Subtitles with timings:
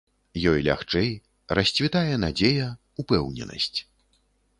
[0.51, 1.09] Ёй лягчэй,
[1.59, 2.71] расцвітае надзея,
[3.05, 3.79] упэўненасць.